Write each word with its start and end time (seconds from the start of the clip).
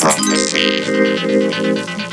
Prophecy. 0.00 2.07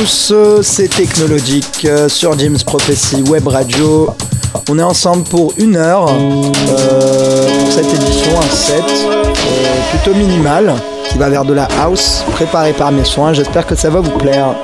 Tous, 0.00 0.32
c'est 0.62 0.88
Technologique 0.88 1.84
euh, 1.84 2.08
sur 2.08 2.38
James 2.38 2.56
Prophecy 2.64 3.22
Web 3.28 3.46
Radio. 3.48 4.08
On 4.70 4.78
est 4.78 4.82
ensemble 4.82 5.24
pour 5.24 5.52
une 5.58 5.76
heure 5.76 6.06
euh, 6.08 7.58
pour 7.58 7.72
cette 7.72 7.92
édition, 7.92 8.32
un 8.38 8.54
set 8.54 8.82
euh, 8.82 9.24
plutôt 9.90 10.16
minimal 10.16 10.74
qui 11.10 11.18
va 11.18 11.28
vers 11.28 11.44
de 11.44 11.52
la 11.52 11.68
house 11.82 12.24
préparé 12.32 12.72
par 12.72 12.92
mes 12.92 13.04
soins. 13.04 13.34
J'espère 13.34 13.66
que 13.66 13.74
ça 13.74 13.90
va 13.90 14.00
vous 14.00 14.16
plaire. 14.16 14.54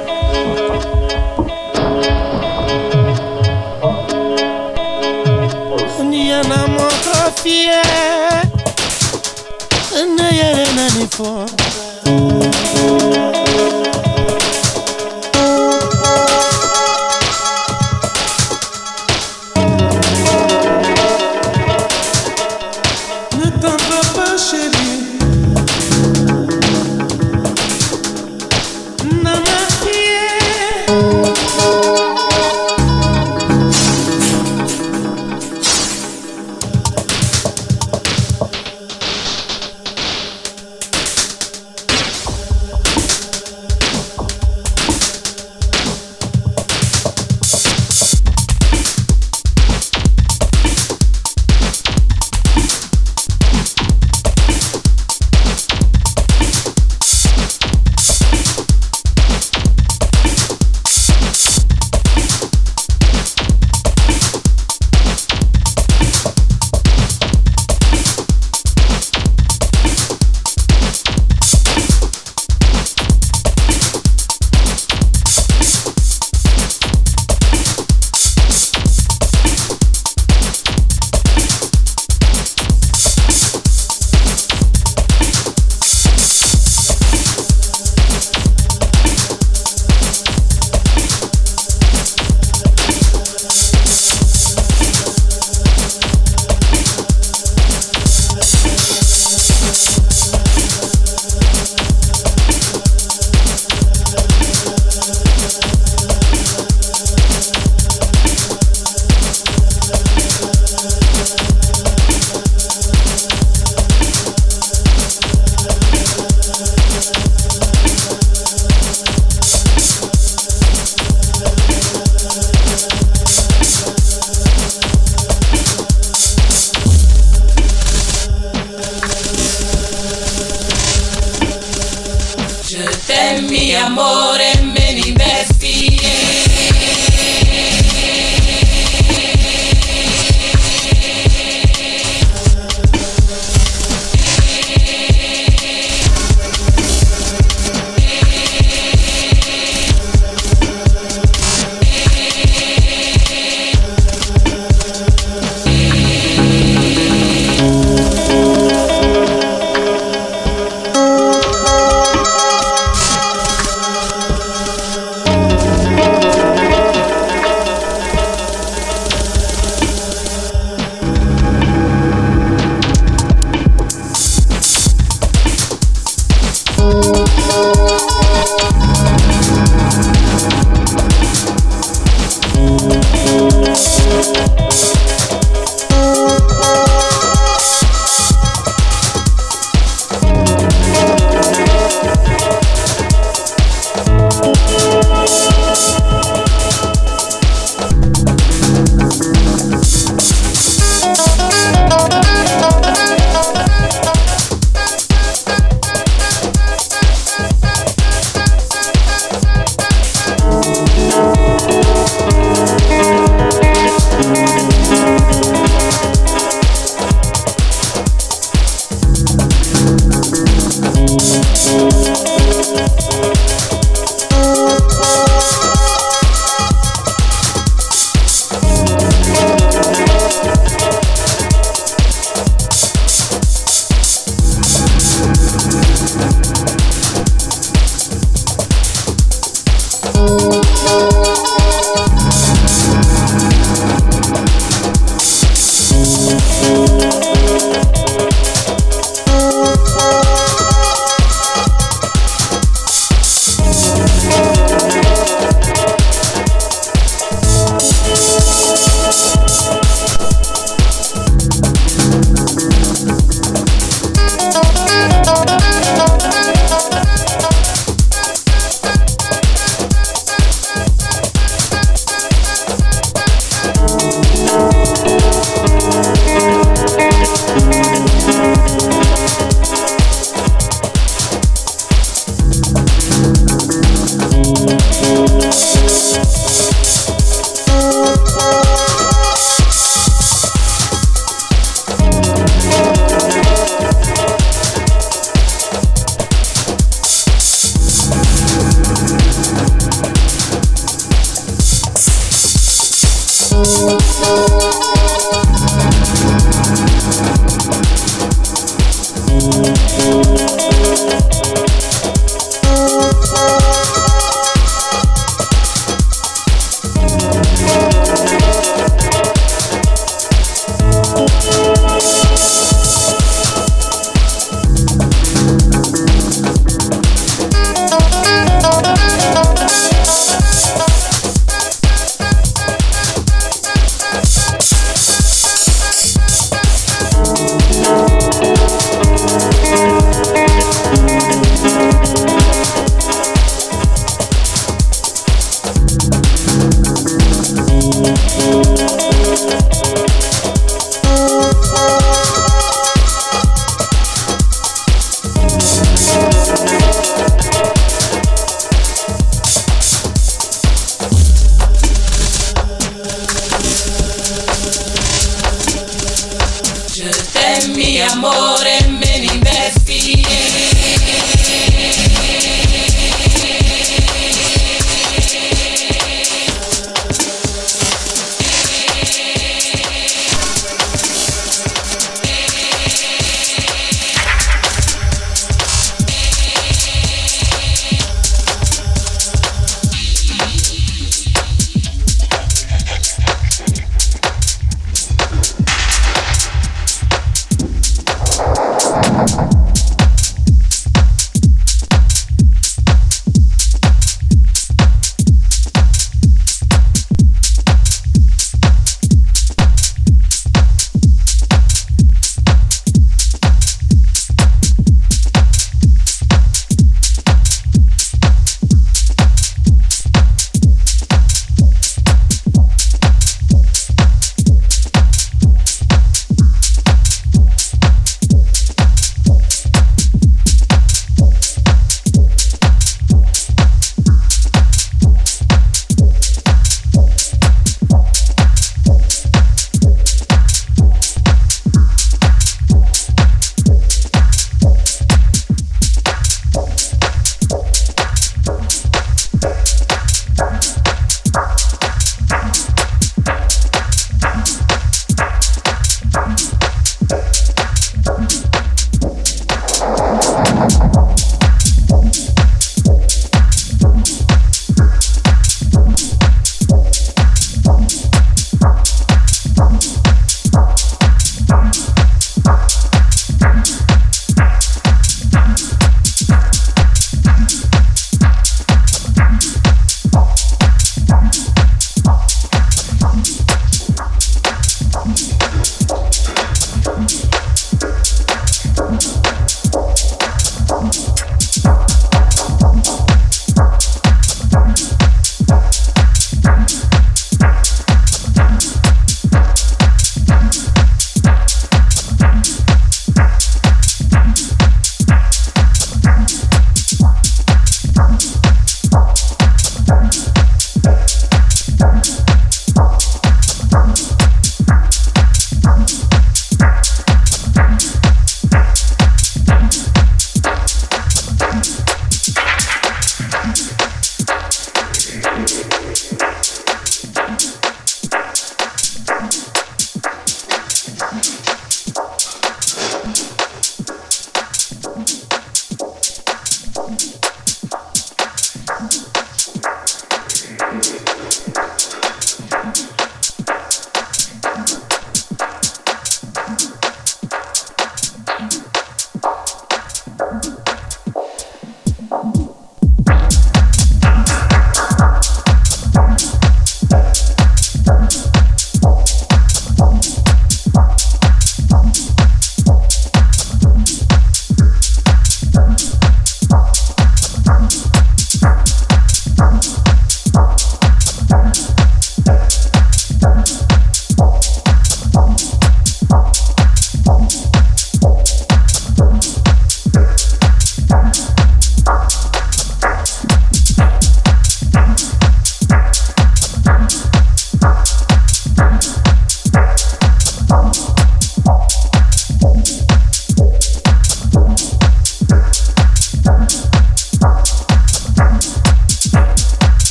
amor. 133.76 134.25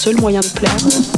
Seul 0.00 0.16
moyen 0.18 0.40
de 0.40 0.48
plaire. 0.48 1.09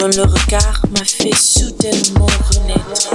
dont 0.00 0.06
le 0.06 0.22
regard 0.22 0.80
m'a 0.92 1.04
fait 1.04 1.34
soudainement 1.34 2.26
renaître. 2.48 3.10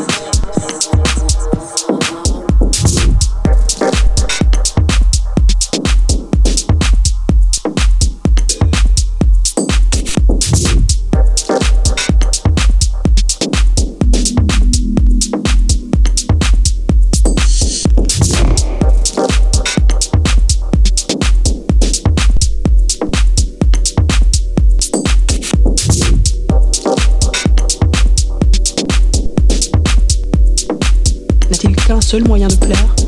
Seul 32.05 32.23
moyen 32.27 32.47
de 32.47 32.55
plaire 32.57 33.04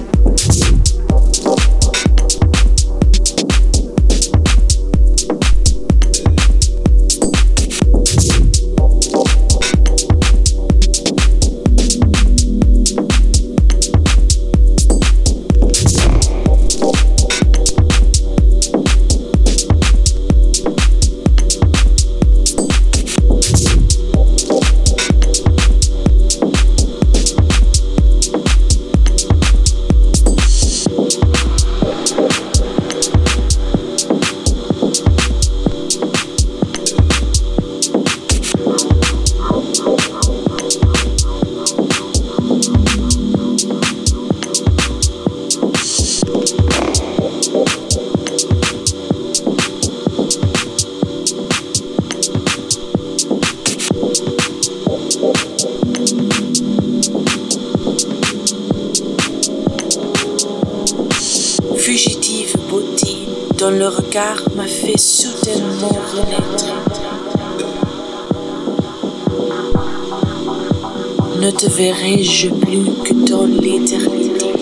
verrai-je 71.70 72.50
plus 72.50 72.86
que 73.04 73.14
dans 73.14 73.46
l'éternité. 73.46 74.54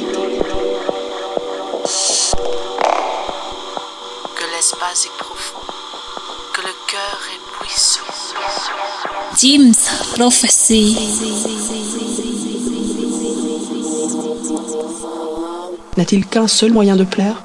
Que 4.36 4.46
l'espace 4.56 5.06
est 5.06 5.18
profond, 5.18 5.60
que 6.54 6.62
le 6.62 6.74
cœur 6.92 7.20
est 7.34 7.44
puissant. 7.64 8.02
James 9.42 9.74
Prophecy. 10.16 10.98
N'a-t-il 15.98 16.26
qu'un 16.26 16.48
seul 16.48 16.74
moyen 16.74 16.96
de 16.96 17.06
plaire? 17.06 17.44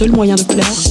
Seul 0.00 0.12
moyen 0.12 0.34
de 0.34 0.44
plaire 0.44 0.89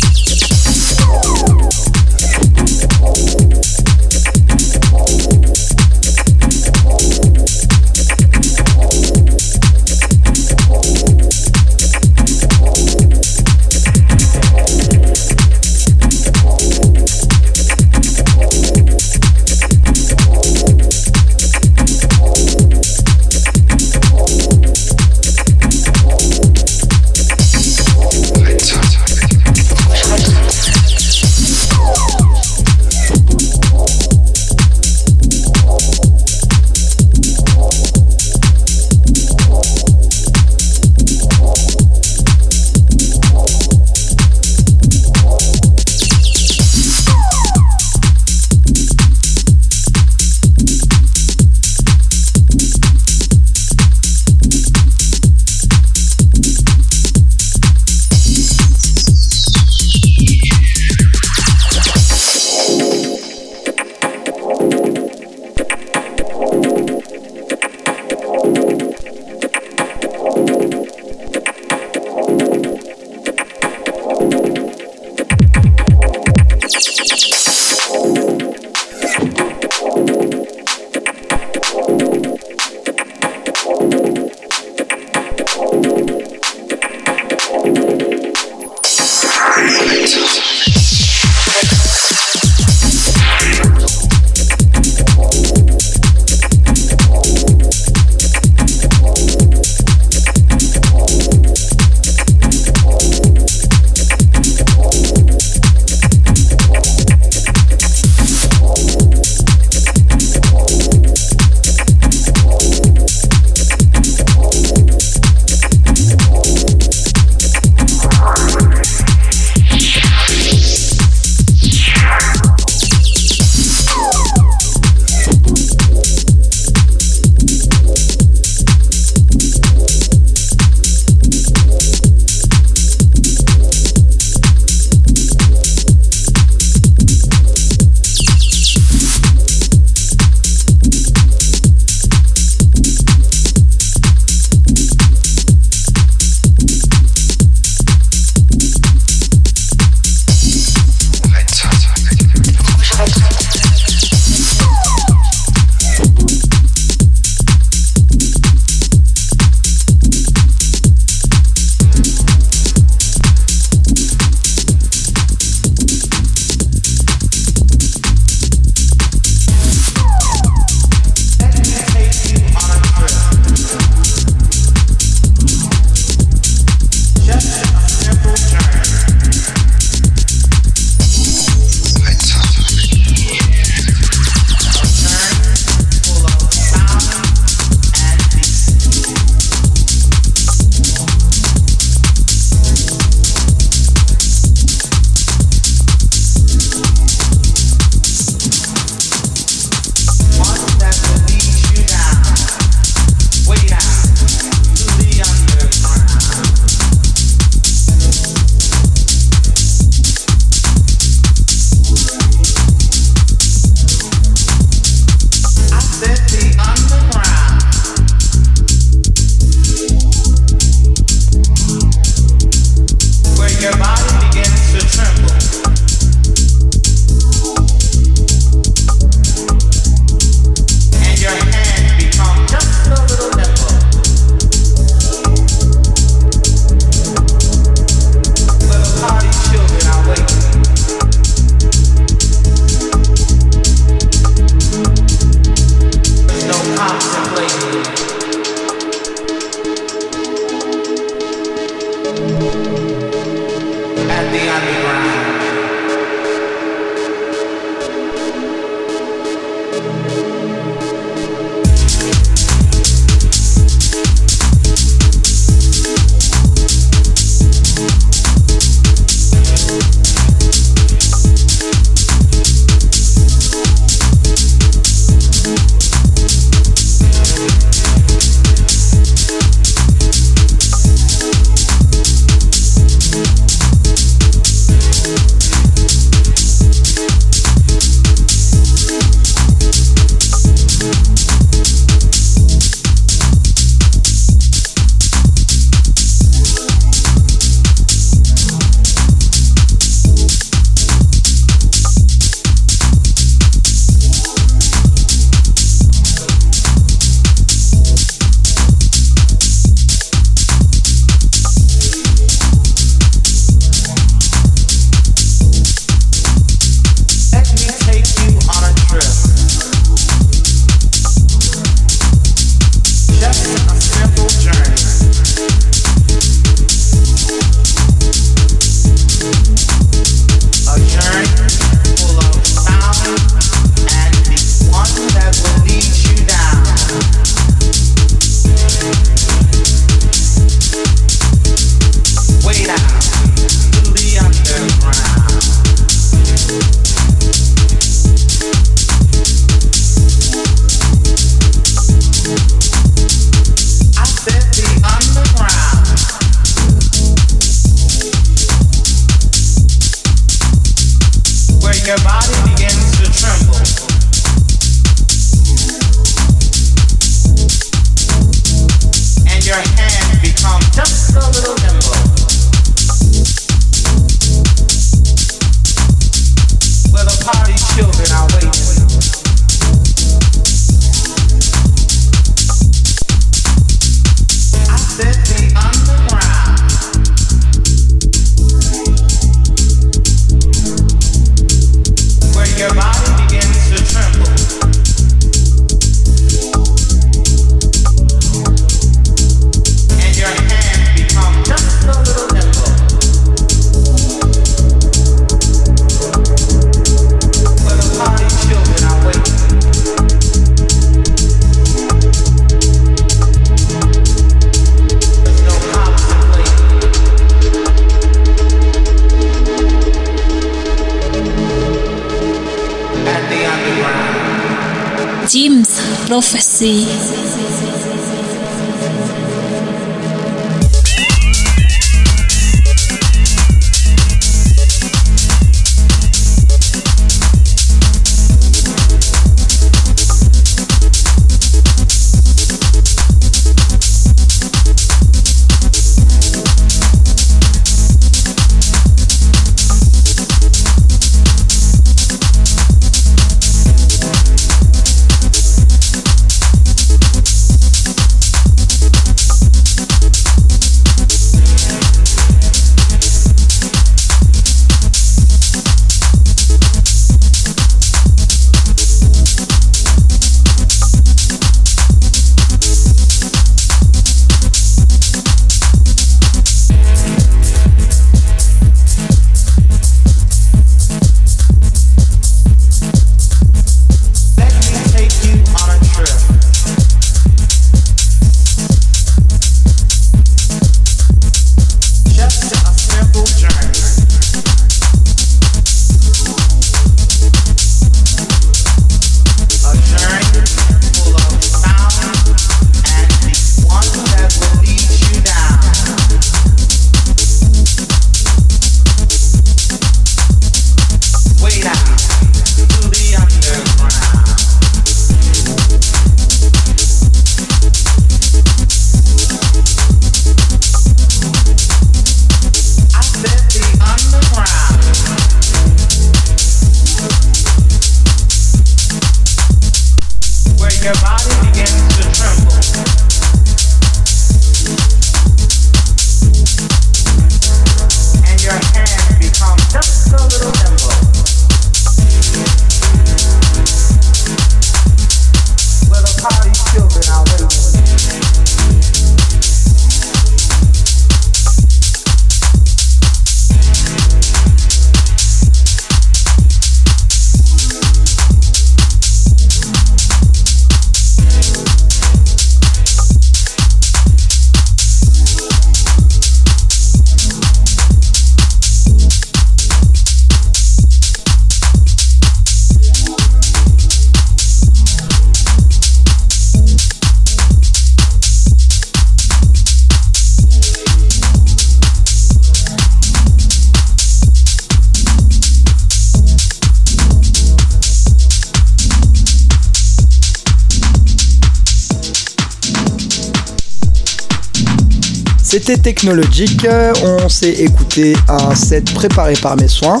Technologique, 595.74 596.64
on 597.02 597.28
s'est 597.28 597.50
écouté 597.50 598.16
un 598.28 598.54
set 598.54 598.94
préparé 598.94 599.34
par 599.34 599.56
mes 599.56 599.66
soins. 599.66 600.00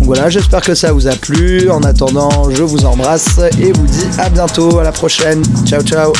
Voilà, 0.00 0.30
j'espère 0.30 0.60
que 0.60 0.76
ça 0.76 0.92
vous 0.92 1.08
a 1.08 1.16
plu. 1.16 1.68
En 1.70 1.82
attendant, 1.82 2.48
je 2.50 2.62
vous 2.62 2.86
embrasse 2.86 3.40
et 3.60 3.72
vous 3.72 3.86
dis 3.86 4.06
à 4.18 4.30
bientôt, 4.30 4.78
à 4.78 4.84
la 4.84 4.92
prochaine. 4.92 5.42
Ciao 5.66 5.82
ciao 5.82 6.12